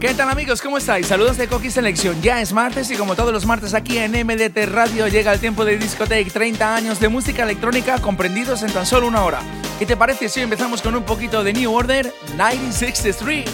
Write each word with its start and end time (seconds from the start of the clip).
¿Qué 0.00 0.12
tal 0.12 0.28
amigos? 0.28 0.60
¿Cómo 0.60 0.76
estáis? 0.76 1.06
Saludos 1.06 1.38
de 1.38 1.48
Coqui 1.48 1.70
Selección. 1.70 2.20
Ya 2.20 2.42
es 2.42 2.52
martes 2.52 2.90
y 2.90 2.96
como 2.96 3.16
todos 3.16 3.32
los 3.32 3.46
martes 3.46 3.72
aquí 3.72 3.96
en 3.96 4.12
MDT 4.12 4.66
Radio 4.66 5.08
llega 5.08 5.32
el 5.32 5.40
tiempo 5.40 5.64
de 5.64 5.78
discoteca 5.78 6.30
30 6.30 6.76
años 6.76 7.00
de 7.00 7.08
música 7.08 7.44
electrónica 7.44 7.98
comprendidos 7.98 8.62
en 8.62 8.70
tan 8.72 8.84
solo 8.84 9.08
una 9.08 9.24
hora. 9.24 9.40
¿Qué 9.78 9.86
te 9.86 9.96
parece 9.96 10.28
si 10.28 10.40
empezamos 10.40 10.82
con 10.82 10.94
un 10.96 11.02
poquito 11.02 11.42
de 11.42 11.54
New 11.54 11.72
Order 11.72 12.12
1963? 12.36 13.46
It 13.46 13.50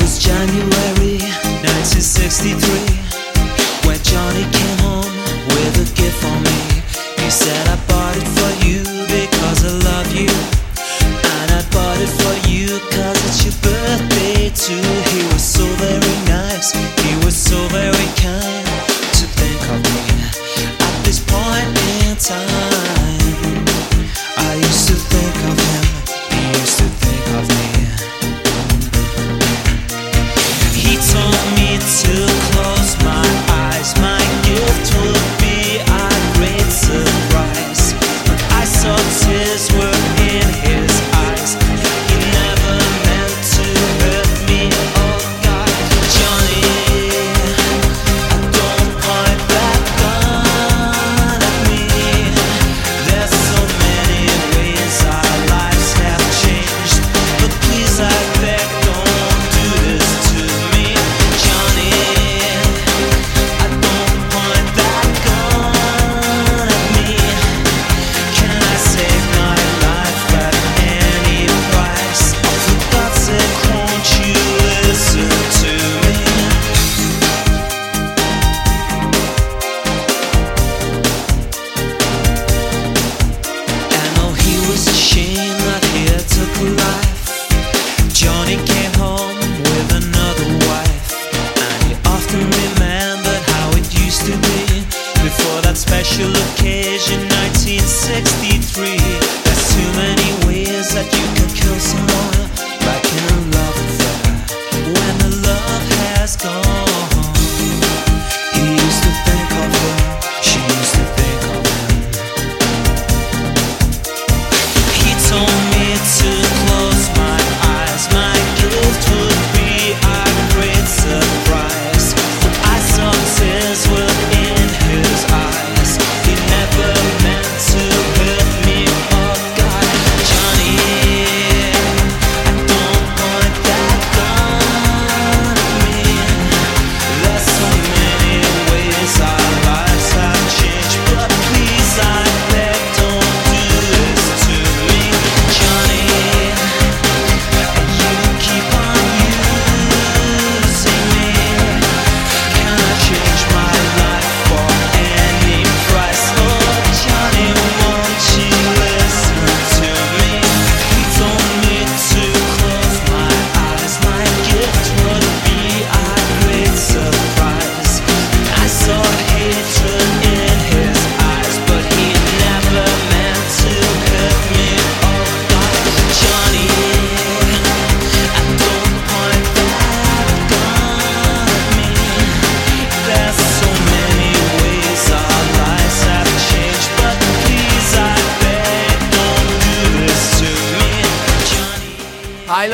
was 0.00 0.18
January 0.18 1.20
1963 1.62 3.86
when 3.86 4.00
Johnny 4.02 4.42
came 4.50 4.78
home 4.82 5.14
with 5.46 5.78
a 5.78 5.86
gift 5.94 6.18
for 6.20 6.34
me. 6.40 6.82
He 7.24 7.30
said 7.30 7.68
I 7.68 7.76
bought 7.86 8.16
it 8.16 8.26
for 8.34 8.50
you 8.66 8.82
because 9.06 9.62
I 9.64 9.70
love 9.78 10.12
you. 10.12 10.59
Too. 14.70 14.76
He 15.16 15.22
was 15.32 15.42
so 15.42 15.64
very 15.76 16.16
nice, 16.26 16.72
he 17.02 17.12
was 17.24 17.36
so 17.36 17.56
very 17.68 17.89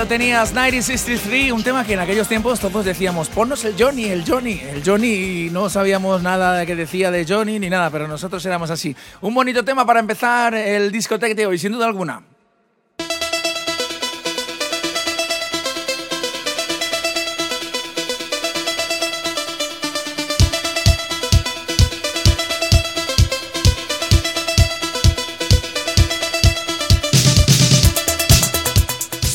tenías, 0.07 0.53
1963, 0.53 1.53
un 1.53 1.63
tema 1.63 1.85
que 1.85 1.95
en 1.95 2.01
aquellos 2.01 2.29
tiempos 2.29 2.61
todos 2.61 2.85
decíamos, 2.85 3.29
ponnos 3.29 3.65
el 3.65 3.75
Johnny, 3.79 4.05
el 4.05 4.25
Johnny, 4.27 4.61
el 4.61 4.83
Johnny, 4.85 5.47
y 5.47 5.51
no 5.51 5.69
sabíamos 5.69 6.23
nada 6.23 6.65
que 6.65 6.77
decía 6.77 7.11
de 7.11 7.27
Johnny 7.27 7.59
ni 7.59 7.69
nada, 7.69 7.91
pero 7.91 8.07
nosotros 8.07 8.45
éramos 8.47 8.71
así. 8.71 8.95
Un 9.21 9.35
bonito 9.35 9.65
tema 9.65 9.85
para 9.85 10.01
empezar 10.01 10.55
el 10.55 10.93
discoteca 10.93 11.35
de 11.35 11.47
hoy, 11.47 11.59
sin 11.59 11.73
duda 11.73 11.87
alguna. 11.87 12.23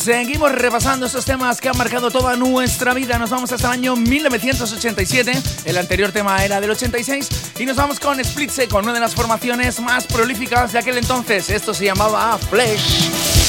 Seguimos 0.01 0.51
repasando 0.51 1.05
estos 1.05 1.25
temas 1.25 1.61
que 1.61 1.69
han 1.69 1.77
marcado 1.77 2.09
toda 2.09 2.35
nuestra 2.35 2.95
vida. 2.95 3.19
Nos 3.19 3.29
vamos 3.29 3.51
hasta 3.51 3.67
el 3.67 3.73
año 3.73 3.95
1987. 3.95 5.31
El 5.65 5.77
anterior 5.77 6.11
tema 6.11 6.43
era 6.43 6.59
del 6.59 6.71
86. 6.71 7.29
Y 7.59 7.67
nos 7.67 7.77
vamos 7.77 7.99
con 7.99 8.19
Split 8.19 8.49
Second, 8.49 8.85
una 8.85 8.93
de 8.93 8.99
las 8.99 9.13
formaciones 9.13 9.79
más 9.79 10.07
prolíficas 10.07 10.73
de 10.73 10.79
aquel 10.79 10.97
entonces. 10.97 11.51
Esto 11.51 11.71
se 11.75 11.85
llamaba 11.85 12.35
Flesh. 12.49 13.40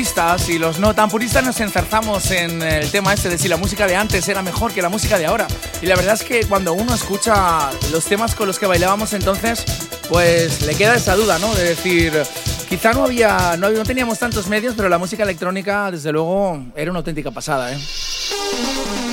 Puristas 0.00 0.48
y 0.48 0.58
los 0.58 0.78
no 0.78 0.94
tan 0.94 1.10
puristas 1.10 1.44
nos 1.44 1.60
enzarzamos 1.60 2.30
en 2.30 2.62
el 2.62 2.90
tema 2.90 3.12
este 3.12 3.28
de 3.28 3.36
si 3.36 3.48
la 3.48 3.58
música 3.58 3.86
de 3.86 3.96
antes 3.96 4.26
era 4.28 4.40
mejor 4.40 4.72
que 4.72 4.80
la 4.80 4.88
música 4.88 5.18
de 5.18 5.26
ahora. 5.26 5.46
Y 5.82 5.86
la 5.86 5.94
verdad 5.94 6.14
es 6.14 6.22
que 6.22 6.46
cuando 6.46 6.72
uno 6.72 6.94
escucha 6.94 7.68
los 7.92 8.06
temas 8.06 8.34
con 8.34 8.46
los 8.46 8.58
que 8.58 8.64
bailábamos 8.64 9.12
entonces, 9.12 9.62
pues 10.08 10.62
le 10.62 10.74
queda 10.74 10.94
esa 10.94 11.16
duda, 11.16 11.38
¿no? 11.38 11.54
De 11.54 11.64
decir, 11.64 12.14
quizá 12.66 12.94
no 12.94 13.04
había, 13.04 13.58
no, 13.58 13.68
no 13.68 13.82
teníamos 13.82 14.18
tantos 14.18 14.48
medios, 14.48 14.72
pero 14.74 14.88
la 14.88 14.96
música 14.96 15.22
electrónica, 15.22 15.90
desde 15.90 16.12
luego, 16.12 16.64
era 16.74 16.90
una 16.90 17.00
auténtica 17.00 17.30
pasada, 17.30 17.70
¿eh? 17.70 19.09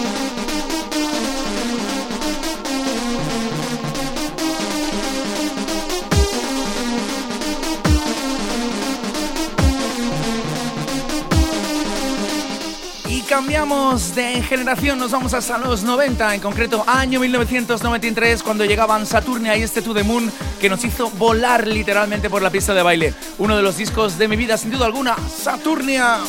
De 13.67 14.41
generación, 14.43 14.97
nos 14.97 15.11
vamos 15.11 15.33
hasta 15.33 15.57
los 15.57 15.83
90, 15.83 16.35
en 16.35 16.39
concreto 16.39 16.85
año 16.87 17.19
1993, 17.19 18.41
cuando 18.41 18.63
llegaban 18.63 19.05
Saturnia 19.05 19.57
y 19.57 19.63
este 19.63 19.81
To 19.81 19.93
The 19.93 20.03
Moon, 20.03 20.31
que 20.61 20.69
nos 20.69 20.85
hizo 20.85 21.09
volar 21.11 21.67
literalmente 21.67 22.29
por 22.29 22.41
la 22.41 22.49
pista 22.49 22.73
de 22.73 22.81
baile. 22.81 23.13
Uno 23.37 23.57
de 23.57 23.63
los 23.63 23.75
discos 23.75 24.17
de 24.17 24.29
mi 24.29 24.37
vida, 24.37 24.57
sin 24.57 24.71
duda 24.71 24.85
alguna, 24.85 25.17
Saturnia. 25.27 26.19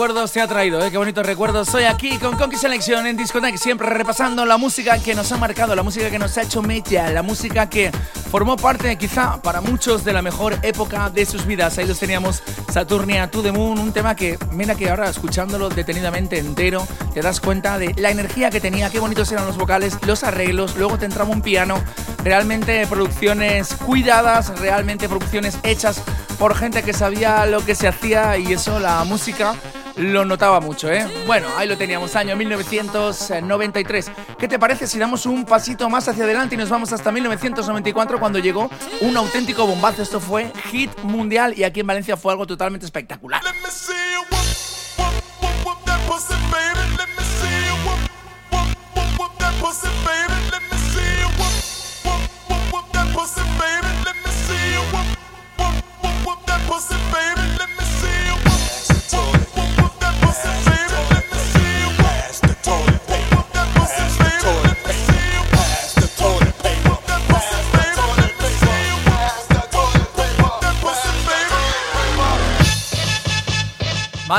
Recuerdos 0.00 0.32
te 0.32 0.40
ha 0.40 0.48
traído, 0.48 0.82
¿eh? 0.82 0.90
qué 0.90 0.96
bonitos 0.96 1.26
recuerdos. 1.26 1.68
Soy 1.68 1.84
aquí 1.84 2.16
con 2.16 2.34
Conky 2.34 2.56
Selection 2.56 3.06
en 3.06 3.18
Disconnect, 3.18 3.58
siempre 3.58 3.86
repasando 3.86 4.46
la 4.46 4.56
música 4.56 4.98
que 4.98 5.14
nos 5.14 5.30
ha 5.30 5.36
marcado, 5.36 5.74
la 5.74 5.82
música 5.82 6.08
que 6.08 6.18
nos 6.18 6.38
ha 6.38 6.42
hecho 6.42 6.62
media, 6.62 7.10
la 7.10 7.22
música 7.22 7.68
que 7.68 7.92
formó 8.30 8.56
parte, 8.56 8.96
quizá 8.96 9.42
para 9.42 9.60
muchos, 9.60 10.02
de 10.02 10.14
la 10.14 10.22
mejor 10.22 10.58
época 10.62 11.10
de 11.10 11.26
sus 11.26 11.44
vidas. 11.44 11.76
Ahí 11.76 11.86
los 11.86 11.98
teníamos, 11.98 12.42
Saturnia 12.72 13.30
to 13.30 13.42
the 13.42 13.52
Moon, 13.52 13.78
un 13.78 13.92
tema 13.92 14.16
que, 14.16 14.38
mira 14.52 14.74
que 14.74 14.88
ahora 14.88 15.10
escuchándolo 15.10 15.68
detenidamente 15.68 16.38
entero, 16.38 16.88
te 17.12 17.20
das 17.20 17.38
cuenta 17.38 17.76
de 17.76 17.92
la 17.98 18.10
energía 18.10 18.48
que 18.48 18.58
tenía, 18.58 18.88
qué 18.88 19.00
bonitos 19.00 19.30
eran 19.32 19.44
los 19.44 19.58
vocales, 19.58 19.98
los 20.06 20.24
arreglos, 20.24 20.76
luego 20.76 20.96
te 20.96 21.04
entraba 21.04 21.28
un 21.28 21.42
piano, 21.42 21.74
realmente 22.24 22.86
producciones 22.86 23.74
cuidadas, 23.74 24.58
realmente 24.60 25.10
producciones 25.10 25.58
hechas 25.62 26.00
por 26.38 26.56
gente 26.56 26.82
que 26.82 26.94
sabía 26.94 27.44
lo 27.44 27.62
que 27.62 27.74
se 27.74 27.86
hacía 27.86 28.38
y 28.38 28.54
eso, 28.54 28.80
la 28.80 29.04
música 29.04 29.56
lo 30.00 30.24
notaba 30.24 30.60
mucho, 30.60 30.90
¿eh? 30.90 31.06
Bueno, 31.26 31.46
ahí 31.56 31.68
lo 31.68 31.76
teníamos, 31.76 32.16
año 32.16 32.34
1993. 32.34 34.10
¿Qué 34.38 34.48
te 34.48 34.58
parece 34.58 34.86
si 34.86 34.98
damos 34.98 35.26
un 35.26 35.44
pasito 35.44 35.88
más 35.90 36.08
hacia 36.08 36.24
adelante 36.24 36.54
y 36.54 36.58
nos 36.58 36.70
vamos 36.70 36.92
hasta 36.92 37.12
1994 37.12 38.18
cuando 38.18 38.38
llegó 38.38 38.70
un 39.02 39.16
auténtico 39.16 39.66
bombazo? 39.66 40.02
Esto 40.02 40.18
fue 40.18 40.50
hit 40.70 40.90
mundial 41.02 41.54
y 41.56 41.64
aquí 41.64 41.80
en 41.80 41.86
Valencia 41.86 42.16
fue 42.16 42.32
algo 42.32 42.46
totalmente 42.46 42.86
espectacular. 42.86 43.39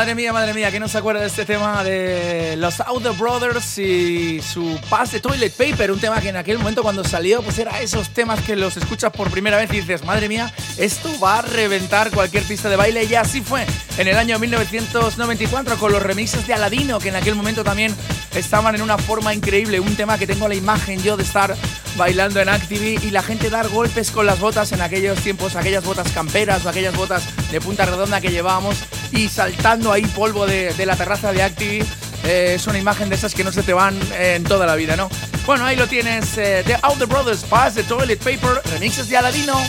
Madre 0.01 0.15
mía, 0.15 0.34
madre 0.34 0.55
mía, 0.55 0.72
¿quién 0.72 0.81
no 0.81 0.88
se 0.88 0.98
acuerda 0.98 1.22
de 1.22 1.27
este 1.27 1.46
tema 1.46 1.84
de 1.84 2.55
los 2.58 2.79
Outer 2.79 3.12
Brothers 3.12 3.77
y 3.77 4.41
su 4.41 4.79
Pass 4.89 5.12
de 5.12 5.20
Toilet 5.20 5.53
Paper? 5.53 5.91
Un 5.91 6.00
tema 6.00 6.20
que 6.20 6.29
en 6.29 6.38
aquel 6.38 6.58
momento 6.58 6.81
cuando 6.81 7.03
salió, 7.03 7.43
pues 7.43 7.60
era 7.60 7.79
esos 7.81 8.10
temas 8.10 8.41
que 8.41 8.55
los 8.55 8.77
escuchas 8.77 9.12
por 9.12 9.29
primera 9.29 9.58
vez 9.58 9.72
y 9.72 9.81
dices, 9.81 10.03
madre 10.03 10.27
mía, 10.27 10.51
esto 10.79 11.08
va 11.20 11.38
a 11.38 11.41
reventar 11.43 12.10
cualquier 12.10 12.41
pista 12.46 12.67
de 12.67 12.77
baile. 12.77 13.03
Y 13.03 13.13
así 13.13 13.41
fue 13.41 13.63
en 14.01 14.08
el 14.08 14.17
año 14.17 14.39
1994 14.39 15.77
con 15.77 15.91
los 15.91 16.01
remixes 16.01 16.48
de 16.48 16.55
Aladino, 16.55 16.98
que 16.98 17.10
en 17.10 17.15
aquel 17.15 17.36
momento 17.36 17.63
también 17.63 17.96
estaban 18.34 18.74
en 18.74 18.81
una 18.81 18.98
forma 18.98 19.31
increíble. 19.31 19.79
Un 19.79 19.96
tema 19.96 20.17
que 20.17 20.25
tengo 20.25 20.48
la 20.48 20.55
imagen 20.55 21.03
yo 21.03 21.17
de 21.17 21.24
estar 21.24 21.55
bailando 21.98 22.39
en 22.39 22.50
Activi 22.50 22.98
y 23.03 23.12
la 23.12 23.22
gente 23.22 23.51
dar 23.51 23.70
golpes 23.70 24.10
con 24.10 24.25
las 24.25 24.39
botas 24.39 24.72
en 24.72 24.81
aquellos 24.81 25.20
tiempos, 25.20 25.55
aquellas 25.55 25.84
botas 25.84 26.12
camperas 26.13 26.65
o 26.65 26.70
aquellas 26.70 26.96
botas 26.96 27.24
de 27.51 27.62
punta 27.62 27.86
redonda 27.86 28.20
que 28.22 28.31
llevábamos 28.31 28.75
y 29.12 29.29
saltando 29.29 29.91
ahí 29.91 30.03
polvo 30.05 30.48
de, 30.48 30.74
la 30.84 30.96
terraza 30.96 31.31
de 31.31 31.43
Activi. 31.43 31.86
Eh, 32.24 32.53
es 32.55 32.65
una 32.65 32.79
imagen 32.79 33.08
de 33.08 33.15
esas 33.15 33.36
que 33.36 33.43
no 33.43 33.51
se 33.51 33.62
te 33.62 33.74
van 33.74 34.00
en 34.17 34.43
toda 34.43 34.65
la 34.65 34.75
vida, 34.75 34.96
¿no? 34.96 35.10
Bueno, 35.46 35.63
ahí 35.63 35.75
lo 35.75 35.86
tienes, 35.86 36.39
eh, 36.39 36.63
The 36.65 36.79
Outer 36.81 37.08
Brothers 37.08 37.43
Pass, 37.43 37.75
The 37.75 37.84
Toilet 37.84 38.17
Paper, 38.17 38.63
remixes 38.72 39.10
de 39.10 39.17
Aladino. 39.17 39.62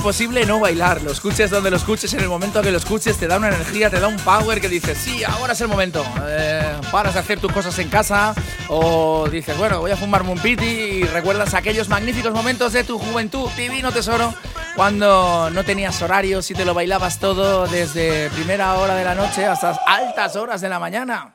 Imposible 0.00 0.46
no 0.46 0.58
bailar. 0.58 1.02
Lo 1.02 1.12
escuches 1.12 1.50
donde 1.50 1.70
lo 1.70 1.76
escuches, 1.76 2.14
en 2.14 2.20
el 2.20 2.28
momento 2.28 2.62
que 2.62 2.70
lo 2.70 2.78
escuches, 2.78 3.18
te 3.18 3.26
da 3.26 3.36
una 3.36 3.48
energía, 3.48 3.90
te 3.90 4.00
da 4.00 4.08
un 4.08 4.16
power 4.16 4.58
que 4.58 4.66
dices, 4.66 4.96
sí, 4.96 5.22
ahora 5.24 5.52
es 5.52 5.60
el 5.60 5.68
momento. 5.68 6.02
Eh, 6.26 6.72
paras 6.90 7.12
de 7.12 7.20
hacer 7.20 7.38
tus 7.38 7.52
cosas 7.52 7.78
en 7.78 7.90
casa 7.90 8.34
o 8.68 9.28
dices, 9.28 9.58
bueno, 9.58 9.80
voy 9.80 9.90
a 9.90 9.98
fumarme 9.98 10.30
un 10.30 10.38
piti 10.38 10.64
y 10.64 11.02
recuerdas 11.04 11.52
aquellos 11.52 11.90
magníficos 11.90 12.32
momentos 12.32 12.72
de 12.72 12.82
tu 12.82 12.98
juventud, 12.98 13.50
divino 13.58 13.92
tesoro, 13.92 14.32
cuando 14.74 15.50
no 15.50 15.64
tenías 15.64 16.00
horarios 16.00 16.50
y 16.50 16.54
te 16.54 16.64
lo 16.64 16.72
bailabas 16.72 17.18
todo 17.18 17.66
desde 17.66 18.30
primera 18.30 18.76
hora 18.76 18.94
de 18.94 19.04
la 19.04 19.14
noche 19.14 19.44
hasta 19.44 19.78
altas 19.86 20.34
horas 20.34 20.62
de 20.62 20.70
la 20.70 20.78
mañana. 20.78 21.34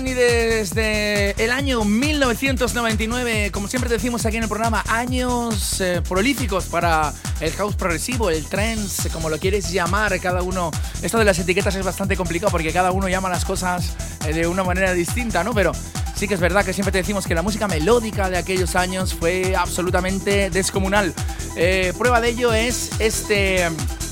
Desde 0.00 1.32
el 1.44 1.52
año 1.52 1.84
1999, 1.84 3.50
como 3.52 3.68
siempre 3.68 3.90
decimos 3.90 4.24
aquí 4.24 4.38
en 4.38 4.44
el 4.44 4.48
programa, 4.48 4.82
años 4.88 5.82
eh, 5.82 6.00
prolíficos 6.08 6.64
para 6.64 7.12
el 7.40 7.52
house 7.52 7.76
progresivo, 7.76 8.30
el 8.30 8.46
trance, 8.46 9.10
como 9.10 9.28
lo 9.28 9.38
quieres 9.38 9.70
llamar, 9.70 10.18
cada 10.18 10.42
uno. 10.42 10.70
Esto 11.02 11.18
de 11.18 11.26
las 11.26 11.38
etiquetas 11.38 11.74
es 11.74 11.84
bastante 11.84 12.16
complicado 12.16 12.50
porque 12.50 12.72
cada 12.72 12.90
uno 12.90 13.06
llama 13.06 13.28
las 13.28 13.44
cosas 13.44 13.92
eh, 14.26 14.32
de 14.32 14.46
una 14.46 14.64
manera 14.64 14.94
distinta, 14.94 15.44
¿no? 15.44 15.52
Pero 15.52 15.72
sí 16.16 16.26
que 16.26 16.34
es 16.34 16.40
verdad 16.40 16.64
que 16.64 16.72
siempre 16.72 16.90
te 16.90 16.98
decimos 16.98 17.26
que 17.26 17.34
la 17.34 17.42
música 17.42 17.68
melódica 17.68 18.30
de 18.30 18.38
aquellos 18.38 18.74
años 18.76 19.12
fue 19.12 19.54
absolutamente 19.54 20.48
descomunal. 20.48 21.12
Eh, 21.54 21.92
prueba 21.98 22.22
de 22.22 22.30
ello 22.30 22.54
es 22.54 22.92
este 22.98 23.68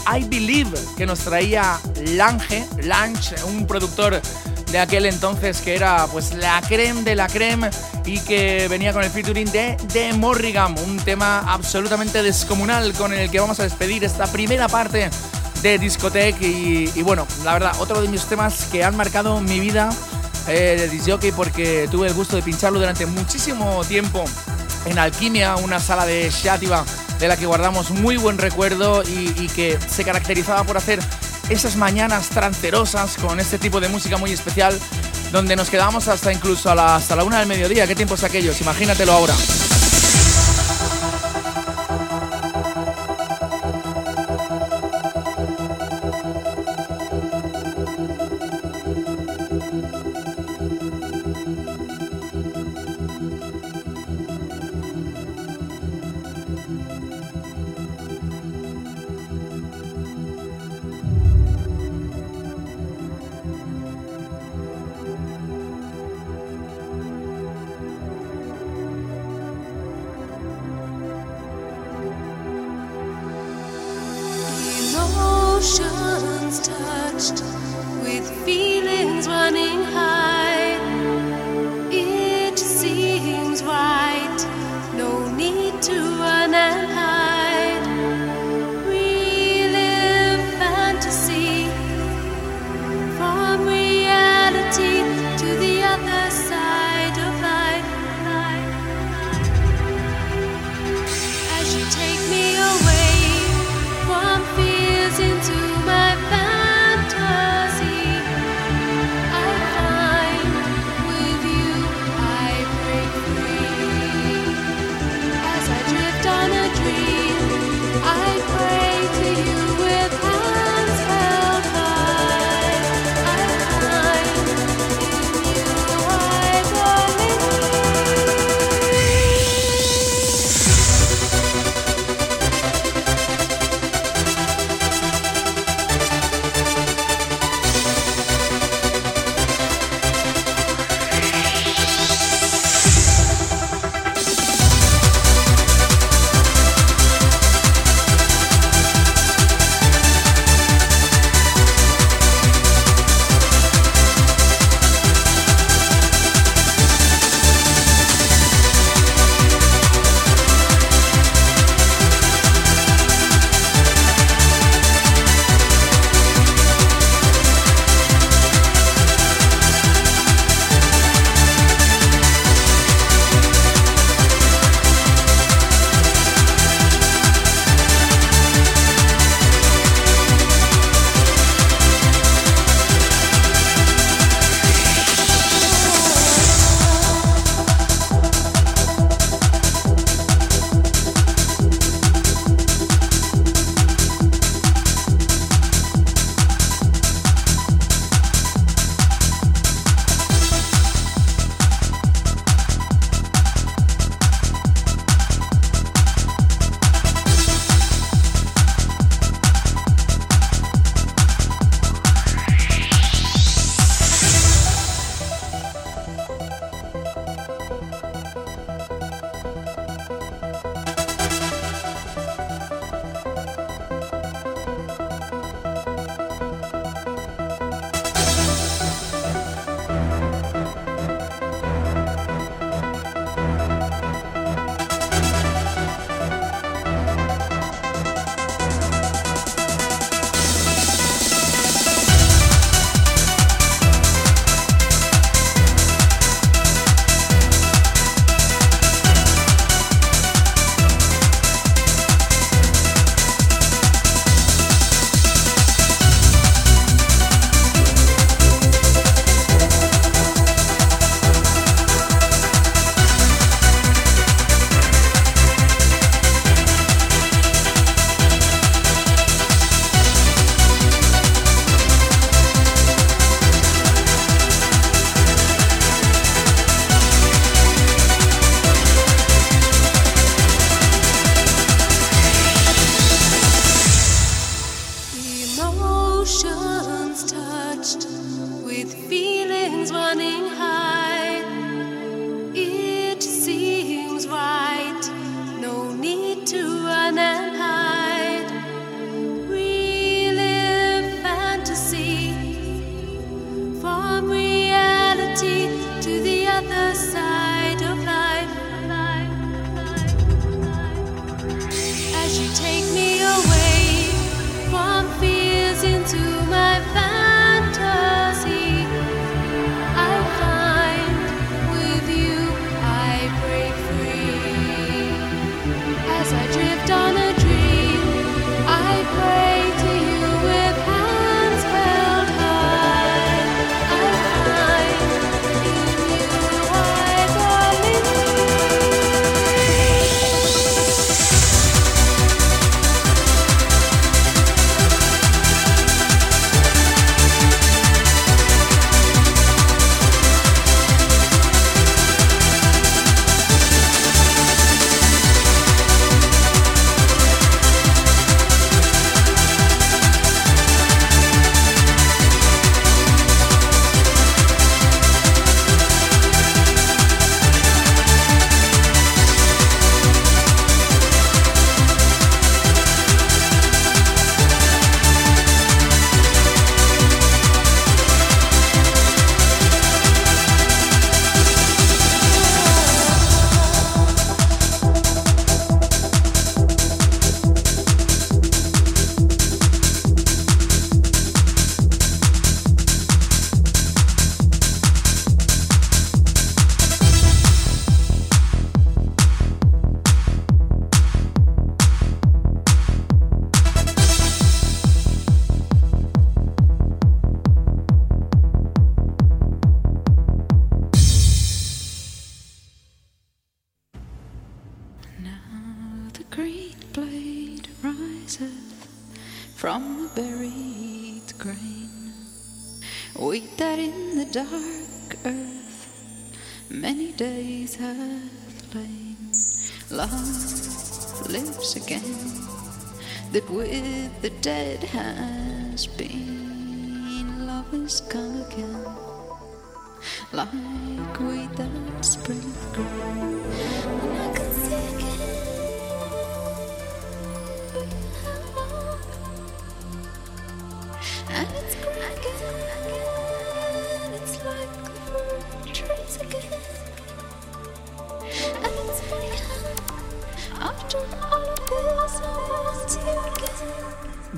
I 0.06 0.24
Believe 0.24 0.78
que 0.98 1.06
nos 1.06 1.20
traía 1.20 1.80
Lange, 2.04 2.66
Lange, 2.82 3.34
un 3.44 3.66
productor 3.66 4.20
de 4.70 4.78
aquel 4.78 5.06
entonces 5.06 5.60
que 5.60 5.74
era 5.74 6.06
pues 6.10 6.34
la 6.34 6.60
creme 6.62 7.02
de 7.02 7.14
la 7.16 7.28
creme 7.28 7.70
y 8.04 8.20
que 8.20 8.68
venía 8.68 8.92
con 8.92 9.02
el 9.02 9.10
featuring 9.10 9.50
de 9.50 9.76
The 9.92 10.12
Morrigan, 10.14 10.74
un 10.86 10.96
tema 10.98 11.40
absolutamente 11.46 12.22
descomunal 12.22 12.92
con 12.92 13.12
el 13.12 13.30
que 13.30 13.40
vamos 13.40 13.58
a 13.60 13.64
despedir 13.64 14.04
esta 14.04 14.26
primera 14.26 14.68
parte 14.68 15.10
de 15.62 15.78
Discotech 15.78 16.40
y, 16.40 17.02
bueno, 17.02 17.26
la 17.44 17.52
verdad, 17.52 17.72
otro 17.80 18.00
de 18.00 18.08
mis 18.08 18.24
temas 18.24 18.66
que 18.72 18.82
han 18.82 18.96
marcado 18.96 19.40
mi 19.40 19.60
vida 19.60 19.90
eh, 20.48 20.76
de 20.78 20.88
disjockey 20.88 21.32
porque 21.32 21.88
tuve 21.90 22.08
el 22.08 22.14
gusto 22.14 22.36
de 22.36 22.42
pincharlo 22.42 22.78
durante 22.78 23.06
muchísimo 23.06 23.84
tiempo 23.84 24.24
en 24.86 24.98
Alquimia, 24.98 25.56
una 25.56 25.78
sala 25.80 26.06
de 26.06 26.30
Shativa 26.30 26.84
de 27.18 27.28
la 27.28 27.36
que 27.36 27.44
guardamos 27.44 27.90
muy 27.90 28.16
buen 28.16 28.38
recuerdo 28.38 29.02
y 29.02 29.48
que 29.48 29.78
se 29.88 30.04
caracterizaba 30.04 30.64
por 30.64 30.78
hacer 30.78 31.00
esas 31.50 31.76
mañanas 31.76 32.28
trancerosas 32.28 33.16
con 33.16 33.40
este 33.40 33.58
tipo 33.58 33.80
de 33.80 33.88
música 33.88 34.16
muy 34.16 34.32
especial, 34.32 34.78
donde 35.32 35.56
nos 35.56 35.68
quedamos 35.68 36.08
hasta 36.08 36.32
incluso 36.32 36.70
a 36.70 36.74
la, 36.74 36.96
hasta 36.96 37.16
la 37.16 37.24
una 37.24 37.40
del 37.40 37.48
mediodía. 37.48 37.86
¿Qué 37.86 37.94
tiempos 37.94 38.24
aquellos? 38.24 38.60
Imagínatelo 38.60 39.12
ahora. 39.12 39.34
emotions 75.60 76.66
touched 76.66 77.42
with 78.02 78.26
feelings 78.46 79.28
running 79.28 79.82
high. 79.84 80.19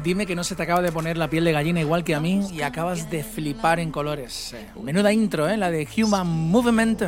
Dime 0.02 0.26
que 0.26 0.34
no 0.34 0.42
se 0.42 0.56
te 0.56 0.64
acaba 0.64 0.82
de 0.82 0.90
poner 0.90 1.16
la 1.16 1.28
piel 1.28 1.44
de 1.44 1.52
gallina 1.52 1.80
igual 1.80 2.02
que 2.02 2.14
a 2.14 2.20
mí 2.20 2.48
y 2.52 2.62
acabas 2.62 3.08
de 3.08 3.22
flipar 3.22 3.78
en 3.78 3.92
colores. 3.92 4.52
Eh, 4.52 4.66
menuda 4.82 5.12
intro, 5.12 5.48
¿eh? 5.48 5.56
La 5.56 5.70
de 5.70 5.86
Human 5.96 6.26
Movement 6.26 7.02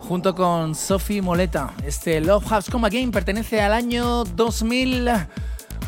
junto 0.00 0.34
con 0.34 0.74
Sophie 0.74 1.20
Moleta. 1.20 1.74
Este 1.84 2.22
Love 2.22 2.46
House 2.46 2.70
Come 2.70 2.86
Again 2.86 3.10
pertenece 3.10 3.60
al 3.60 3.74
año 3.74 4.24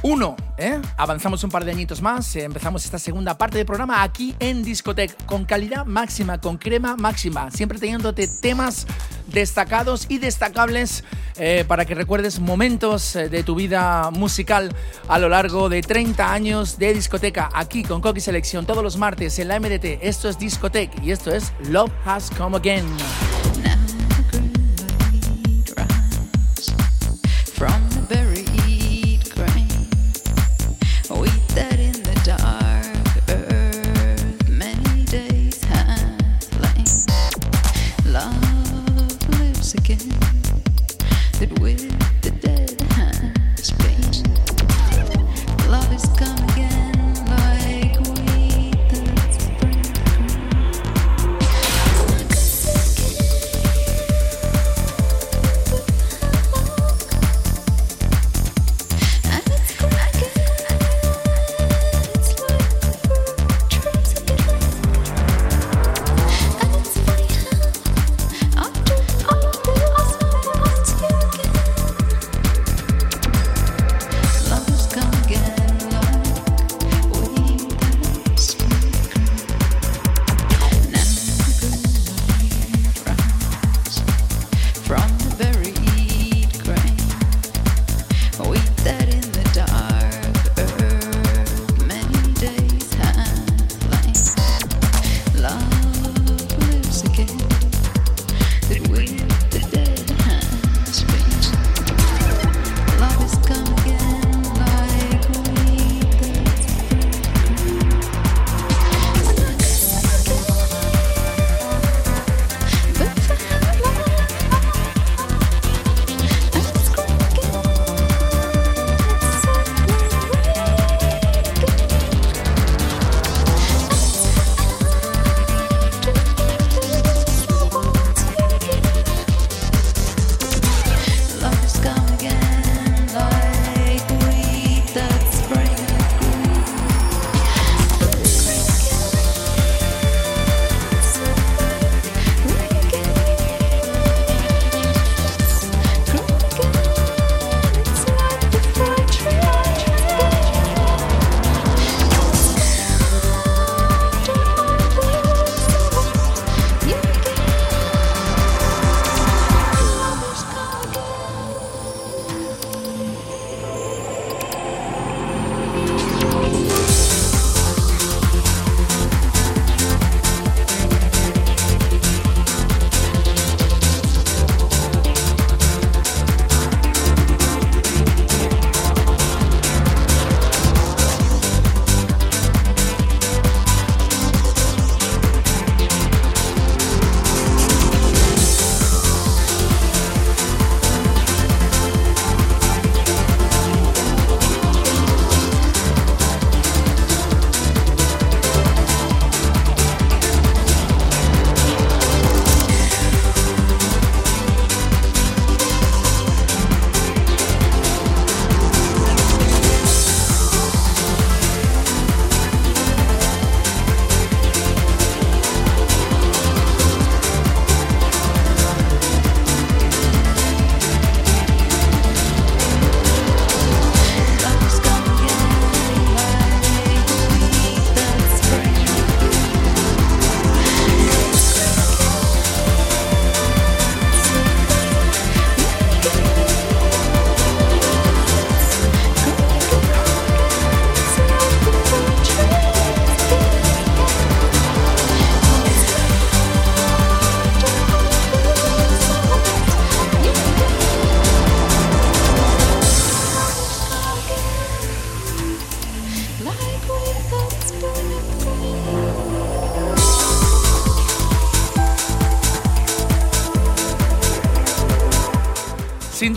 2001. 0.05 0.37
¿eh? 0.59 0.81
Avanzamos 0.99 1.43
un 1.45 1.51
par 1.51 1.65
de 1.65 1.73
añitos 1.73 2.03
más, 2.03 2.37
eh, 2.37 2.45
empezamos 2.45 2.85
esta 2.85 2.99
segunda 2.99 3.39
parte 3.39 3.57
del 3.57 3.67
programa 3.67 4.03
aquí 4.03 4.35
en 4.39 4.63
Discotech, 4.63 5.25
con 5.25 5.47
calidad 5.47 5.87
máxima, 5.87 6.39
con 6.39 6.59
crema 6.59 6.95
máxima, 6.95 7.51
siempre 7.51 7.79
teniéndote 7.79 8.29
temas 8.29 8.87
destacados 9.29 10.07
y 10.11 10.19
destacables 10.19 11.05
eh, 11.37 11.65
para 11.67 11.87
que 11.87 11.95
recuerdes 11.95 12.39
momentos 12.39 13.17
eh, 13.17 13.31
de 13.31 13.43
tu 13.43 13.55
vida 13.55 14.11
musical 14.11 14.75
a 15.09 15.19
lo 15.19 15.31
largo 15.31 15.71
de 15.71 15.81
30 15.81 16.33
años 16.33 16.79
de 16.79 16.93
discoteca 16.93 17.49
aquí 17.55 17.83
con 17.83 18.03
Coqui 18.03 18.21
Selección 18.21 18.67
todos 18.67 18.85
los 18.85 18.99
martes 18.99 19.39
en 19.39 19.49
la 19.49 19.59
MDT. 19.59 20.01
Esto 20.03 20.29
es 20.29 20.39
Discotech 20.39 21.03
y 21.03 21.13
esto 21.13 21.33
es 21.33 21.53
Love 21.71 21.91
Has 22.05 22.31
Come 22.31 22.59
Again. 22.59 22.85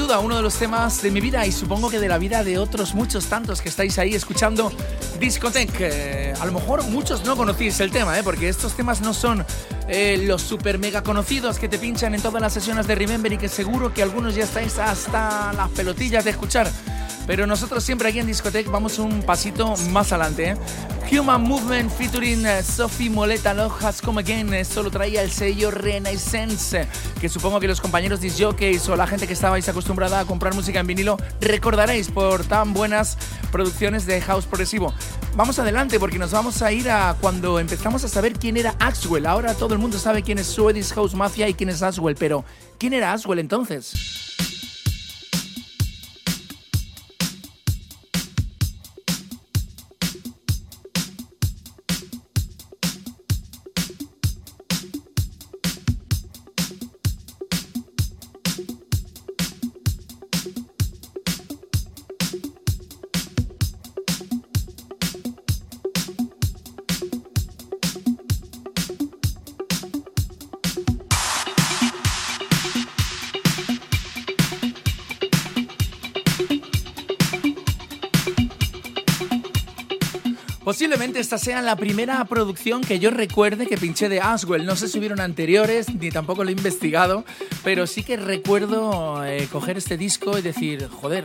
Duda, 0.08 0.20
uno 0.20 0.38
de 0.38 0.42
los 0.42 0.56
temas 0.56 1.02
de 1.02 1.12
mi 1.12 1.20
vida 1.20 1.46
y 1.46 1.52
supongo 1.52 1.90
que 1.90 2.00
de 2.00 2.08
la 2.08 2.18
vida 2.18 2.42
de 2.42 2.58
otros 2.58 2.96
muchos 2.96 3.26
tantos 3.26 3.62
que 3.62 3.68
estáis 3.68 4.00
ahí 4.00 4.16
escuchando 4.16 4.72
Discotech. 5.20 5.82
a 6.40 6.46
lo 6.46 6.54
mejor 6.54 6.82
muchos 6.84 7.26
no 7.26 7.36
conocéis 7.36 7.78
el 7.82 7.92
tema, 7.92 8.18
¿eh? 8.18 8.24
porque 8.24 8.48
estos 8.48 8.74
temas 8.74 9.02
no 9.02 9.14
son 9.14 9.46
eh, 9.90 10.24
los 10.26 10.42
super 10.42 10.80
mega 10.80 11.04
conocidos 11.04 11.60
que 11.60 11.68
te 11.68 11.78
pinchan 11.78 12.16
en 12.16 12.22
todas 12.22 12.42
las 12.42 12.54
sesiones 12.54 12.88
de 12.88 12.96
Remember 12.96 13.34
y 13.34 13.38
que 13.38 13.50
seguro 13.50 13.94
que 13.94 14.02
algunos 14.02 14.34
ya 14.34 14.46
estáis 14.46 14.78
hasta 14.80 15.52
las 15.52 15.70
pelotillas 15.72 16.24
de 16.24 16.32
escuchar. 16.32 16.72
Pero 17.28 17.46
nosotros 17.46 17.84
siempre 17.84 18.08
aquí 18.08 18.20
en 18.20 18.28
Discotech 18.28 18.72
vamos 18.72 18.98
un 19.00 19.22
pasito 19.22 19.76
más 19.92 20.14
adelante. 20.14 20.52
¿eh? 20.52 20.58
Human 21.12 21.42
Movement 21.42 21.92
featuring 21.92 22.46
eh, 22.46 22.64
Sophie 22.64 23.10
Moleta 23.10 23.54
Love 23.54 23.84
Has 23.84 24.02
Come 24.02 24.22
Again. 24.22 24.54
Esto 24.54 24.82
lo 24.82 24.90
traía 24.90 25.22
el 25.22 25.30
sello 25.30 25.70
Renaissance, 25.70 26.88
que 27.20 27.28
supongo 27.28 27.60
que 27.60 27.68
los 27.68 27.82
compañeros 27.82 28.22
disjockeys 28.22 28.88
o 28.88 28.96
la 28.96 29.08
gente 29.08 29.28
que 29.28 29.34
estabais 29.34 29.68
acostumbrada 29.68 30.22
a 30.22 30.26
comprar 30.26 30.56
música 30.56 30.80
en 30.80 30.88
vinilo 30.88 31.18
recordaréis 31.42 32.10
por 32.10 32.46
tan 32.46 32.74
buenas 32.74 33.18
producciones 33.52 34.06
de 34.06 34.22
house 34.22 34.46
progresivo. 34.46 34.94
Vamos 35.36 35.60
adelante 35.60 36.00
porque 36.00 36.20
nos 36.20 36.32
vamos 36.32 36.62
a 36.62 36.72
ir 36.72 36.90
a 36.90 37.16
cuando 37.20 37.60
empezamos 37.60 38.06
a 38.06 38.08
saber 38.08 38.34
quién 38.34 38.56
era 38.56 38.76
Axwell. 38.80 39.26
Ahora 39.26 39.54
todo 39.54 39.74
el 39.74 39.80
mundo 39.80 40.00
sabe 40.00 40.24
quién 40.24 40.40
es 40.40 40.48
Swedish 40.48 40.94
House 40.94 41.14
Mafia 41.14 41.50
y 41.50 41.54
quién 41.54 41.70
es 41.70 41.84
Axwell, 41.84 42.16
pero 42.16 42.46
¿quién 42.78 42.94
era 42.94 43.12
Axwell 43.12 43.40
entonces? 43.40 44.27
Posiblemente 81.18 81.36
esta 81.36 81.44
sea 81.44 81.62
la 81.64 81.76
primera 81.76 82.24
producción 82.26 82.82
que 82.82 83.00
yo 83.00 83.10
recuerde 83.10 83.66
que 83.66 83.76
pinché 83.76 84.08
de 84.08 84.22
Aswell. 84.22 84.68
No 84.68 84.76
sé 84.76 84.88
si 84.88 85.00
hubieron 85.00 85.20
anteriores, 85.20 85.92
ni 85.96 86.12
tampoco 86.12 86.44
lo 86.44 86.52
he 86.52 86.54
investigado, 86.54 87.26
pero 87.64 87.88
sí 87.88 88.04
que 88.04 88.18
recuerdo 88.18 89.26
eh, 89.26 89.48
coger 89.52 89.78
este 89.78 89.98
disco 89.98 90.38
y 90.38 90.44
decir, 90.44 90.88
joder, 90.90 91.24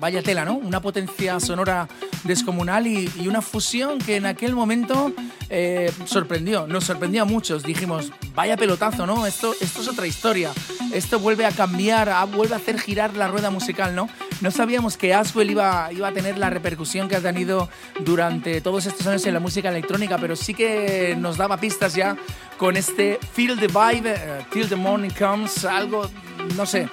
vaya 0.00 0.22
tela, 0.22 0.44
¿no? 0.44 0.54
Una 0.54 0.80
potencia 0.80 1.38
sonora 1.38 1.88
descomunal 2.24 2.88
y, 2.88 3.08
una 3.28 3.42
fusión 3.42 3.98
que 3.98 4.16
en 4.16 4.26
aquel 4.26 4.54
momento 4.54 5.12
eh, 5.48 5.92
sorprendió, 6.04 6.66
nos 6.66 6.84
sorprendió 6.84 7.22
a 7.22 7.24
muchos. 7.24 7.62
Dijimos, 7.62 8.10
vaya 8.34 8.56
pelotazo, 8.56 9.06
¿no? 9.06 9.26
Esto, 9.26 9.54
esto 9.60 9.82
es 9.82 9.88
otra 9.88 10.06
historia. 10.08 10.50
Esto 10.92 11.18
vuelve 11.18 11.46
a 11.46 11.52
cambiar, 11.52 12.12
vuelve 12.28 12.54
a 12.54 12.58
hacer 12.58 12.78
girar 12.78 13.16
la 13.16 13.26
rueda 13.26 13.50
musical, 13.50 13.94
¿no? 13.94 14.10
No 14.42 14.50
sabíamos 14.50 14.98
que 14.98 15.14
Aswell 15.14 15.50
iba, 15.50 15.90
iba 15.90 16.08
a 16.08 16.12
tener 16.12 16.36
la 16.36 16.50
repercusión 16.50 17.08
que 17.08 17.16
ha 17.16 17.20
tenido 17.20 17.70
durante 18.00 18.60
todos 18.60 18.84
estos 18.84 19.06
años 19.06 19.24
en 19.26 19.32
la 19.32 19.40
música 19.40 19.70
electrónica, 19.70 20.18
pero 20.18 20.36
sí 20.36 20.52
que 20.52 21.16
nos 21.18 21.38
daba 21.38 21.56
pistas 21.56 21.94
ya 21.94 22.16
con 22.58 22.76
este 22.76 23.18
Feel 23.32 23.58
the 23.58 23.68
Vibe, 23.68 24.12
uh, 24.12 24.52
Till 24.52 24.68
the 24.68 24.76
Morning 24.76 25.10
Comes, 25.18 25.64
algo, 25.64 26.10
no 26.56 26.66
sé. 26.66 26.88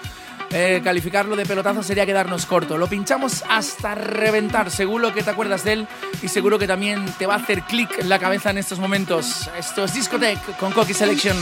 Eh, 0.51 0.81
calificarlo 0.83 1.35
de 1.35 1.45
pelotazo 1.45 1.83
sería 1.83 2.05
quedarnos 2.05 2.45
corto. 2.45 2.77
Lo 2.77 2.87
pinchamos 2.87 3.43
hasta 3.49 3.93
reventar. 3.95 4.71
Seguro 4.71 5.13
que 5.13 5.21
te 5.21 5.29
acuerdas 5.29 5.63
de 5.63 5.73
él 5.73 5.87
y 6.23 6.27
seguro 6.27 6.57
que 6.57 6.67
también 6.67 7.05
te 7.19 7.27
va 7.27 7.35
a 7.35 7.37
hacer 7.37 7.63
clic 7.63 8.03
la 8.05 8.17
cabeza 8.17 8.49
en 8.49 8.57
estos 8.57 8.79
momentos. 8.79 9.49
Esto 9.57 9.83
es 9.83 9.93
Discotech 9.93 10.57
con 10.57 10.71
Cocky 10.71 10.93
Selection. 10.93 11.37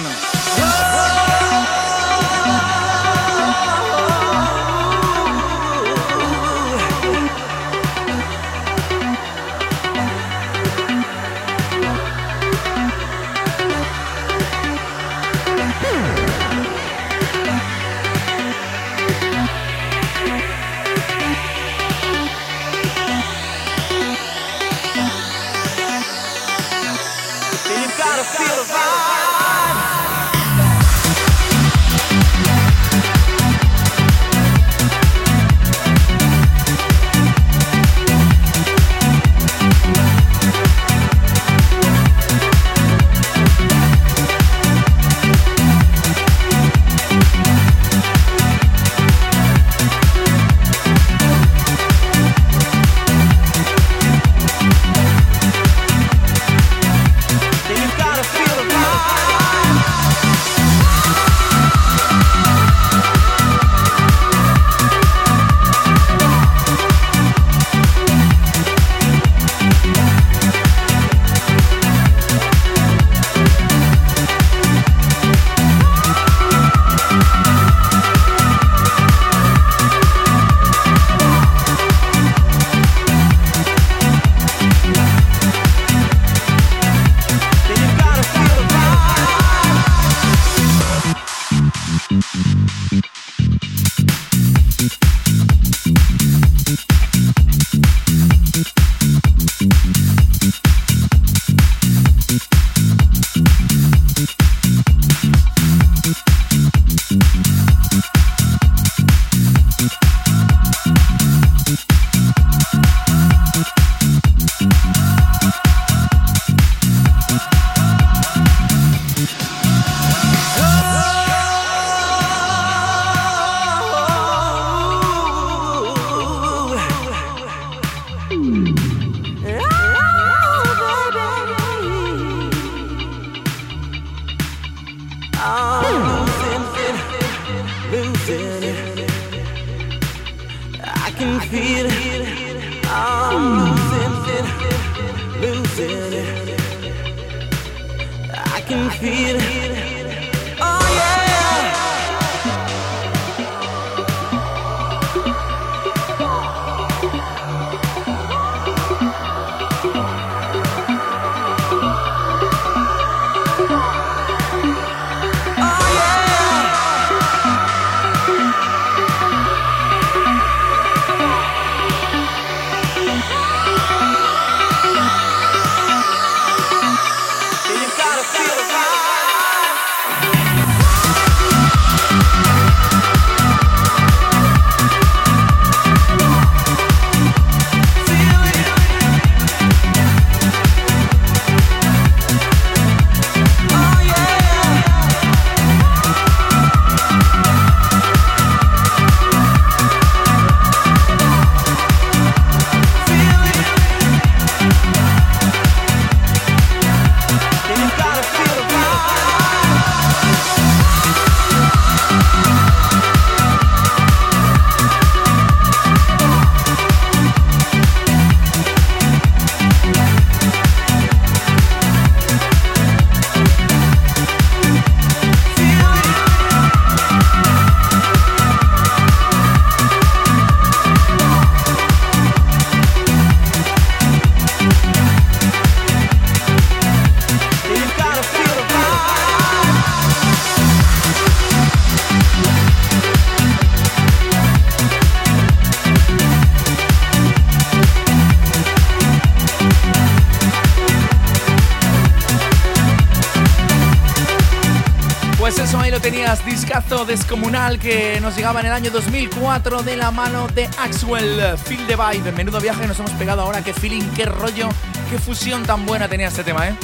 Descomunal 257.27 257.77
que 257.77 258.21
nos 258.21 258.37
llegaba 258.37 258.61
en 258.61 258.67
el 258.67 258.71
año 258.71 258.89
2004 258.89 259.83
de 259.83 259.97
la 259.97 260.11
mano 260.11 260.47
de 260.47 260.63
Axwell, 260.79 261.57
Feel 261.57 261.85
the 261.85 261.97
Vibe. 261.97 262.31
Menudo 262.31 262.61
viaje 262.61 262.87
nos 262.87 262.97
hemos 262.99 263.11
pegado 263.11 263.41
ahora, 263.41 263.61
qué 263.61 263.73
feeling, 263.73 264.03
qué 264.15 264.23
rollo, 264.23 264.69
qué 265.09 265.19
fusión 265.19 265.63
tan 265.63 265.85
buena 265.85 266.07
tenía 266.07 266.29
este 266.29 266.45
tema, 266.45 266.69
¿eh? 266.69 266.75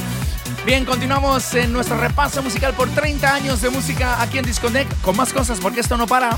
Bien, 0.66 0.84
continuamos 0.84 1.54
en 1.54 1.72
nuestro 1.72 1.96
repaso 1.96 2.42
musical 2.42 2.74
por 2.74 2.90
30 2.90 3.34
años 3.34 3.62
de 3.62 3.70
música 3.70 4.20
aquí 4.20 4.36
en 4.36 4.44
Disconnect 4.44 5.00
con 5.00 5.16
más 5.16 5.32
cosas 5.32 5.58
porque 5.60 5.80
esto 5.80 5.96
no 5.96 6.06
para. 6.06 6.36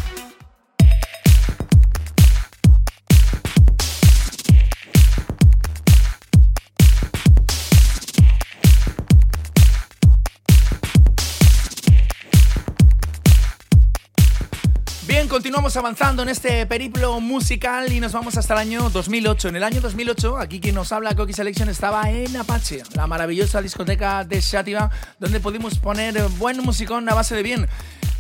Continuamos 15.37 15.76
avanzando 15.76 16.22
en 16.22 16.30
este 16.30 16.64
periplo 16.64 17.20
musical 17.20 17.93
y 17.93 18.01
nos 18.01 18.12
vamos 18.12 18.39
hasta 18.39 18.55
el 18.55 18.61
año 18.61 18.89
2008. 18.89 19.51
En 19.51 19.57
el 19.57 19.64
año 19.64 19.82
2008, 19.82 20.39
aquí 20.39 20.61
quien 20.61 20.74
nos 20.74 20.93
habla, 20.93 21.14
Coqui 21.14 21.34
Selection, 21.34 21.68
estaba 21.68 22.11
en 22.11 22.34
Apache, 22.39 22.82
la 22.95 23.07
maravillosa 23.07 23.61
discoteca 23.61 24.24
de 24.24 24.41
Shativa, 24.41 24.91
donde 25.20 25.39
pudimos 25.39 25.78
poner 25.78 26.18
buen 26.39 26.62
musicón 26.62 27.07
a 27.11 27.14
base 27.14 27.34
de 27.34 27.43
bien. 27.43 27.68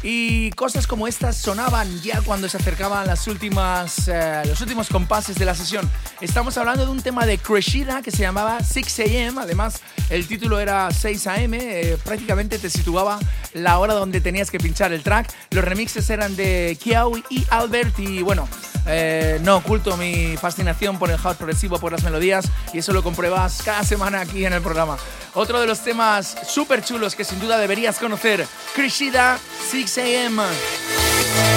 Y 0.08 0.52
cosas 0.52 0.86
como 0.86 1.08
estas 1.08 1.36
sonaban 1.36 2.00
ya 2.00 2.20
cuando 2.20 2.48
se 2.48 2.58
acercaban 2.58 3.08
las 3.08 3.26
últimas, 3.26 4.06
eh, 4.06 4.40
los 4.46 4.60
últimos 4.60 4.88
compases 4.88 5.36
de 5.36 5.44
la 5.44 5.52
sesión. 5.52 5.90
Estamos 6.20 6.56
hablando 6.58 6.84
de 6.84 6.92
un 6.92 7.02
tema 7.02 7.26
de 7.26 7.38
Creshida 7.38 8.02
que 8.02 8.12
se 8.12 8.18
llamaba 8.18 8.60
6 8.62 9.00
AM. 9.00 9.38
Además, 9.38 9.80
el 10.08 10.28
título 10.28 10.60
era 10.60 10.92
6 10.92 11.26
AM. 11.26 11.54
Eh, 11.54 11.98
prácticamente 12.04 12.60
te 12.60 12.70
situaba 12.70 13.18
la 13.52 13.80
hora 13.80 13.94
donde 13.94 14.20
tenías 14.20 14.48
que 14.48 14.58
pinchar 14.60 14.92
el 14.92 15.02
track. 15.02 15.28
Los 15.50 15.64
remixes 15.64 16.08
eran 16.08 16.36
de 16.36 16.78
Kiao 16.80 17.16
y 17.28 17.44
Albert. 17.50 17.98
Y 17.98 18.22
bueno, 18.22 18.48
eh, 18.86 19.40
no 19.42 19.56
oculto 19.56 19.96
mi 19.96 20.36
fascinación 20.36 21.00
por 21.00 21.10
el 21.10 21.18
house 21.18 21.36
progresivo, 21.36 21.80
por 21.80 21.90
las 21.90 22.04
melodías. 22.04 22.46
Y 22.72 22.78
eso 22.78 22.92
lo 22.92 23.02
compruebas 23.02 23.60
cada 23.64 23.82
semana 23.82 24.20
aquí 24.20 24.44
en 24.44 24.52
el 24.52 24.62
programa. 24.62 24.98
Otro 25.34 25.60
de 25.60 25.66
los 25.66 25.80
temas 25.80 26.36
súper 26.48 26.82
chulos 26.82 27.14
que 27.14 27.24
sin 27.24 27.40
duda 27.40 27.58
deberías 27.58 27.98
conocer. 27.98 28.46
Creshida 28.74 29.38
6 29.70 29.95
6 29.96 30.02
a.m. 30.02 31.55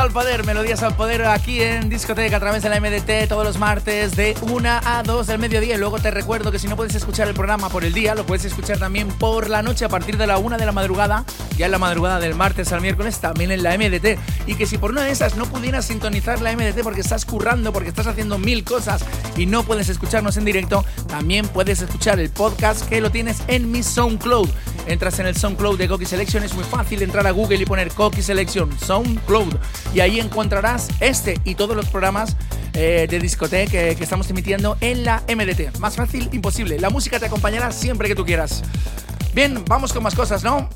al 0.00 0.12
poder, 0.12 0.46
melodías 0.46 0.82
al 0.82 0.96
poder 0.96 1.26
aquí 1.26 1.60
en 1.60 1.90
discoteca 1.90 2.38
a 2.38 2.40
través 2.40 2.62
de 2.62 2.70
la 2.70 2.80
MDT 2.80 3.28
todos 3.28 3.44
los 3.44 3.58
martes 3.58 4.16
de 4.16 4.34
1 4.40 4.68
a 4.82 5.02
2 5.04 5.26
del 5.26 5.38
mediodía. 5.38 5.74
Y 5.74 5.78
luego 5.78 5.98
te 5.98 6.10
recuerdo 6.10 6.50
que 6.50 6.58
si 6.58 6.68
no 6.68 6.76
puedes 6.76 6.94
escuchar 6.94 7.28
el 7.28 7.34
programa 7.34 7.68
por 7.68 7.84
el 7.84 7.92
día, 7.92 8.14
lo 8.14 8.24
puedes 8.24 8.46
escuchar 8.46 8.78
también 8.78 9.08
por 9.08 9.50
la 9.50 9.62
noche 9.62 9.84
a 9.84 9.90
partir 9.90 10.16
de 10.16 10.26
la 10.26 10.38
1 10.38 10.56
de 10.56 10.64
la 10.64 10.72
madrugada, 10.72 11.26
ya 11.58 11.66
en 11.66 11.72
la 11.72 11.78
madrugada 11.78 12.18
del 12.18 12.34
martes 12.34 12.72
al 12.72 12.80
miércoles, 12.80 13.18
también 13.18 13.50
en 13.50 13.62
la 13.62 13.76
MDT. 13.76 14.18
Y 14.46 14.54
que 14.54 14.64
si 14.64 14.78
por 14.78 14.90
una 14.90 15.02
de 15.02 15.10
esas 15.10 15.36
no 15.36 15.44
pudieras 15.44 15.84
sintonizar 15.84 16.40
la 16.40 16.56
MDT 16.56 16.82
porque 16.82 17.02
estás 17.02 17.26
currando, 17.26 17.70
porque 17.70 17.90
estás 17.90 18.06
haciendo 18.06 18.38
mil 18.38 18.64
cosas 18.64 19.04
y 19.36 19.44
no 19.44 19.64
puedes 19.64 19.90
escucharnos 19.90 20.38
en 20.38 20.46
directo, 20.46 20.82
también 21.08 21.46
puedes 21.46 21.82
escuchar 21.82 22.18
el 22.20 22.30
podcast 22.30 22.88
que 22.88 23.02
lo 23.02 23.10
tienes 23.10 23.42
en 23.48 23.70
mi 23.70 23.82
SoundCloud. 23.82 24.48
Entras 24.86 25.18
en 25.18 25.26
el 25.26 25.36
SoundCloud 25.36 25.78
de 25.78 25.88
Coqui 25.88 26.06
Selection, 26.06 26.42
es 26.42 26.54
muy 26.54 26.64
fácil 26.64 27.02
entrar 27.02 27.26
a 27.26 27.32
Google 27.32 27.58
y 27.58 27.66
poner 27.66 27.92
Coqui 27.92 28.22
Selection 28.22 28.70
SoundCloud 28.78 29.56
y 29.94 30.00
ahí 30.00 30.20
encontrarás 30.20 30.88
este 31.00 31.40
y 31.44 31.54
todos 31.54 31.76
los 31.76 31.86
programas 31.86 32.36
eh, 32.72 33.06
de 33.08 33.18
discoteca 33.18 33.70
que, 33.70 33.96
que 33.96 34.04
estamos 34.04 34.28
emitiendo 34.30 34.76
en 34.80 35.04
la 35.04 35.22
MDT. 35.28 35.78
Más 35.78 35.96
fácil, 35.96 36.28
imposible. 36.32 36.78
La 36.78 36.90
música 36.90 37.18
te 37.18 37.26
acompañará 37.26 37.72
siempre 37.72 38.08
que 38.08 38.14
tú 38.14 38.24
quieras. 38.24 38.62
Bien, 39.34 39.64
vamos 39.66 39.92
con 39.92 40.02
más 40.02 40.14
cosas, 40.14 40.42
¿no? 40.42 40.68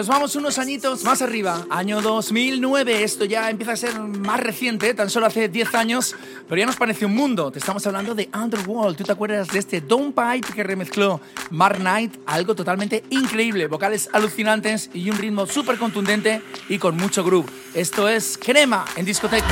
Nos 0.00 0.08
vamos 0.08 0.34
unos 0.34 0.58
añitos 0.58 1.04
más 1.04 1.20
arriba, 1.20 1.66
año 1.68 2.00
2009, 2.00 3.04
esto 3.04 3.26
ya 3.26 3.50
empieza 3.50 3.72
a 3.72 3.76
ser 3.76 4.00
más 4.00 4.40
reciente, 4.40 4.94
tan 4.94 5.10
solo 5.10 5.26
hace 5.26 5.50
10 5.50 5.74
años, 5.74 6.16
pero 6.48 6.58
ya 6.58 6.64
nos 6.64 6.76
parece 6.76 7.04
un 7.04 7.14
mundo. 7.14 7.50
Te 7.52 7.58
estamos 7.58 7.86
hablando 7.86 8.14
de 8.14 8.30
Underworld, 8.32 8.96
¿tú 8.96 9.04
te 9.04 9.12
acuerdas 9.12 9.48
de 9.48 9.58
este 9.58 9.82
Don't 9.82 10.14
Pipe 10.14 10.54
que 10.54 10.62
remezcló 10.62 11.20
Mark 11.50 11.76
Knight? 11.76 12.14
Algo 12.24 12.54
totalmente 12.54 13.04
increíble, 13.10 13.66
vocales 13.66 14.08
alucinantes 14.14 14.88
y 14.94 15.10
un 15.10 15.18
ritmo 15.18 15.44
súper 15.44 15.76
contundente 15.76 16.40
y 16.70 16.78
con 16.78 16.96
mucho 16.96 17.22
groove. 17.22 17.50
Esto 17.74 18.08
es 18.08 18.38
Crema 18.42 18.86
en 18.96 19.04
discoteca. 19.04 19.46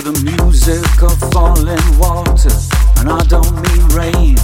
To 0.00 0.12
the 0.12 0.38
music 0.38 1.02
of 1.02 1.18
falling 1.32 1.98
water, 1.98 2.54
and 3.00 3.10
I 3.10 3.18
don't 3.26 3.50
mean 3.66 3.82
rain. 3.98 4.36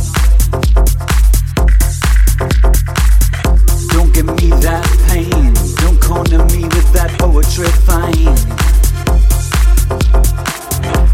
Don't 3.94 4.12
give 4.12 4.26
me 4.26 4.50
that 4.66 4.86
pain, 5.09 5.55
don't 5.78 6.00
corner 6.00 6.44
me 6.50 6.64
with 6.64 6.92
that 6.94 7.14
poetry 7.20 7.70
fine. 7.86 8.34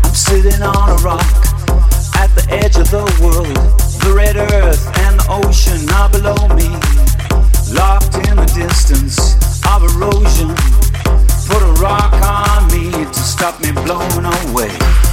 I'm 0.05 0.14
sitting 0.14 0.62
on 0.62 0.88
a 0.88 0.97
rock 1.03 1.20
at 2.16 2.32
the 2.34 2.47
edge 2.49 2.76
of 2.76 2.91
the 2.91 3.05
world, 3.20 3.57
the 4.01 4.14
red 4.14 4.36
earth 4.36 4.86
and 5.01 5.20
the 5.20 5.26
ocean 5.28 5.84
are 6.01 6.09
below 6.09 6.49
me, 6.57 6.68
locked 7.74 8.14
in 8.28 8.36
the 8.36 8.51
distance 8.55 9.36
of 9.66 9.82
erosion. 9.84 10.89
Put 11.51 11.63
a 11.63 11.73
rock 11.83 12.13
on 12.13 12.71
me 12.71 12.93
to 12.93 13.13
stop 13.13 13.61
me 13.61 13.73
blowing 13.73 14.25
away. 14.25 15.10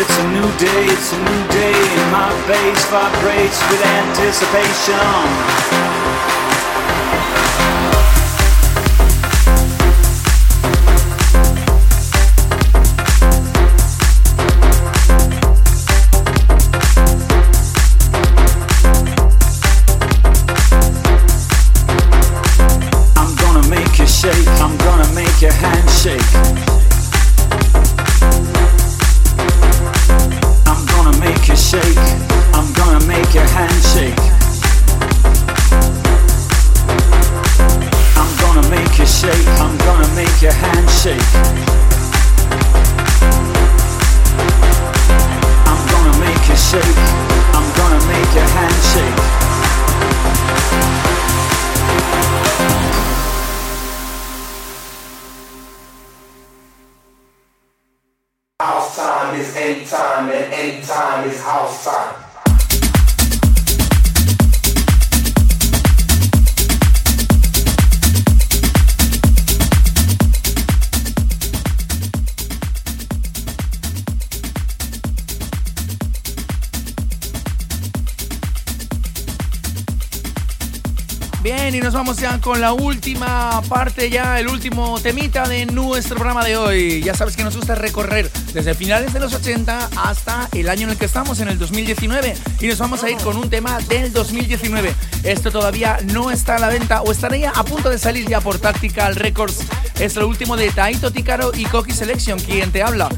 It's 0.00 0.18
a 0.18 0.26
new 0.32 0.48
day, 0.58 0.86
it's 0.88 1.12
a 1.12 1.18
new 1.18 1.48
day. 1.48 1.74
And 1.76 2.12
my 2.12 2.32
bass 2.48 2.84
vibrates 2.88 3.60
with 3.70 3.82
anticipation. 3.84 5.91
Ya 82.22 82.40
con 82.40 82.60
la 82.60 82.72
última 82.72 83.60
parte, 83.68 84.08
ya 84.08 84.38
el 84.38 84.46
último 84.46 85.00
temita 85.00 85.48
de 85.48 85.66
nuestro 85.66 86.14
programa 86.14 86.44
de 86.44 86.56
hoy. 86.56 87.02
Ya 87.02 87.14
sabes 87.14 87.34
que 87.34 87.42
nos 87.42 87.56
gusta 87.56 87.74
recorrer 87.74 88.30
desde 88.54 88.74
finales 88.74 89.12
de 89.12 89.18
los 89.18 89.34
80 89.34 89.90
hasta 89.96 90.48
el 90.52 90.68
año 90.68 90.84
en 90.84 90.90
el 90.90 90.96
que 90.96 91.06
estamos, 91.06 91.40
en 91.40 91.48
el 91.48 91.58
2019. 91.58 92.36
Y 92.60 92.68
nos 92.68 92.78
vamos 92.78 93.02
a 93.02 93.10
ir 93.10 93.16
con 93.16 93.36
un 93.36 93.50
tema 93.50 93.80
del 93.88 94.12
2019. 94.12 94.94
Esto 95.24 95.50
todavía 95.50 95.98
no 96.12 96.30
está 96.30 96.54
a 96.54 96.58
la 96.60 96.68
venta 96.68 97.02
o 97.02 97.10
estaría 97.10 97.50
a 97.50 97.64
punto 97.64 97.90
de 97.90 97.98
salir 97.98 98.28
ya 98.28 98.40
por 98.40 98.60
Tactical 98.60 99.16
Records. 99.16 99.58
Es 99.98 100.14
lo 100.14 100.28
último 100.28 100.56
de 100.56 100.70
Taito 100.70 101.10
Tikaro 101.10 101.50
y 101.52 101.64
Koki 101.64 101.90
Selection, 101.90 102.38
quien 102.38 102.70
te 102.70 102.84
habla. 102.84 103.08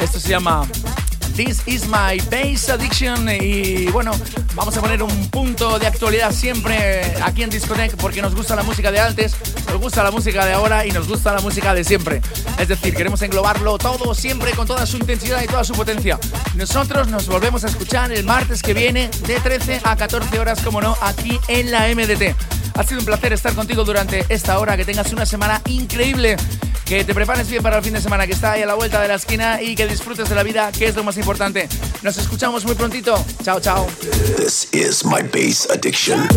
Esto 0.00 0.18
se 0.18 0.30
llama 0.30 0.66
This 1.36 1.62
is 1.66 1.88
my 1.88 2.20
bass 2.30 2.68
addiction. 2.68 3.28
Y 3.28 3.86
bueno, 3.86 4.12
vamos 4.54 4.76
a 4.76 4.80
poner 4.80 5.02
un 5.02 5.30
punto 5.30 5.80
de 5.80 5.88
actualidad 5.88 6.30
siempre 6.30 7.02
aquí 7.24 7.42
en 7.42 7.50
Disconnect 7.50 8.00
porque 8.00 8.22
nos 8.22 8.36
gusta 8.36 8.54
la 8.54 8.62
música 8.62 8.92
de 8.92 9.00
antes, 9.00 9.34
nos 9.66 9.80
gusta 9.80 10.04
la 10.04 10.12
música 10.12 10.46
de 10.46 10.52
ahora 10.52 10.86
y 10.86 10.92
nos 10.92 11.08
gusta 11.08 11.32
la 11.34 11.40
música 11.40 11.74
de 11.74 11.82
siempre. 11.82 12.22
Es 12.56 12.68
decir, 12.68 12.94
queremos 12.94 13.20
englobarlo 13.22 13.78
todo 13.78 14.14
siempre 14.14 14.52
con 14.52 14.68
toda 14.68 14.86
su 14.86 14.96
intensidad 14.96 15.42
y 15.42 15.46
toda 15.46 15.64
su 15.64 15.72
potencia. 15.72 16.20
Nosotros 16.54 17.08
nos 17.08 17.26
volvemos 17.26 17.64
a 17.64 17.66
escuchar 17.66 18.12
el 18.12 18.24
martes 18.24 18.62
que 18.62 18.72
viene 18.72 19.10
de 19.26 19.40
13 19.40 19.80
a 19.82 19.96
14 19.96 20.38
horas, 20.38 20.60
como 20.60 20.80
no, 20.80 20.96
aquí 21.00 21.40
en 21.48 21.72
la 21.72 21.88
MDT. 21.88 22.36
Ha 22.76 22.82
sido 22.84 23.00
un 23.00 23.06
placer 23.06 23.32
estar 23.32 23.54
contigo 23.54 23.84
durante 23.84 24.24
esta 24.28 24.58
hora. 24.58 24.76
Que 24.76 24.84
tengas 24.84 25.12
una 25.12 25.26
semana 25.26 25.60
increíble. 25.66 26.36
Que 26.84 27.04
te 27.04 27.14
prepares 27.14 27.48
bien 27.48 27.62
para 27.62 27.78
el 27.78 27.84
fin 27.84 27.94
de 27.94 28.00
semana 28.00 28.26
que 28.26 28.34
está 28.34 28.52
ahí 28.52 28.62
a 28.62 28.66
la 28.66 28.74
vuelta 28.74 29.00
de 29.00 29.08
la 29.08 29.14
esquina 29.14 29.62
y 29.62 29.74
que 29.74 29.86
disfrutes 29.86 30.28
de 30.28 30.34
la 30.34 30.42
vida, 30.42 30.70
que 30.70 30.86
es 30.86 30.94
lo 30.94 31.02
más 31.02 31.16
importante. 31.16 31.68
Nos 32.02 32.16
escuchamos 32.18 32.64
muy 32.64 32.74
prontito. 32.74 33.24
Chao, 33.42 33.60
chao. 33.60 33.86
This 34.36 34.68
is 34.72 35.04
my 35.04 35.22
bass 35.22 35.66
addiction. 35.70 36.28